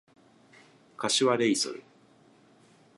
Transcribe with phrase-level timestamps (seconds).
[0.97, 1.83] 柏レイソル